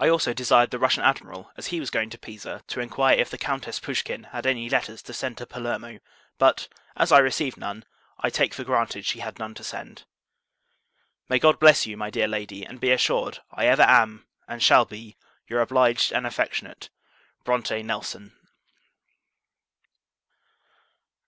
I 0.00 0.08
also 0.08 0.32
desired 0.34 0.72
the 0.72 0.78
Russian 0.80 1.04
Admiral, 1.04 1.52
as 1.56 1.68
he 1.68 1.78
was 1.78 1.88
going 1.88 2.10
to 2.10 2.18
Pisa, 2.18 2.64
to 2.66 2.80
inquire 2.80 3.16
if 3.16 3.30
the 3.30 3.38
Countess 3.38 3.78
Pouschkin 3.78 4.24
had 4.32 4.44
any 4.44 4.68
letters 4.68 5.02
to 5.02 5.14
send 5.14 5.38
to 5.38 5.46
Palermo; 5.46 6.00
but, 6.36 6.66
as 6.96 7.12
I 7.12 7.18
received 7.20 7.56
none, 7.56 7.84
I 8.18 8.28
take 8.28 8.54
for 8.54 8.64
granted 8.64 9.06
she 9.06 9.20
had 9.20 9.38
none 9.38 9.54
to 9.54 9.62
send. 9.62 10.02
May 11.28 11.38
God 11.38 11.60
bless 11.60 11.86
you, 11.86 11.96
my 11.96 12.10
dear 12.10 12.26
Lady; 12.26 12.64
and 12.66 12.80
be 12.80 12.90
assured, 12.90 13.38
I 13.52 13.68
ever 13.68 13.82
am, 13.84 14.26
and 14.48 14.60
shall 14.60 14.84
be, 14.84 15.16
your 15.46 15.60
obliged 15.60 16.10
and 16.10 16.26
affectionate 16.26 16.90
BRONTE 17.44 17.84
NELSON. 17.84 18.34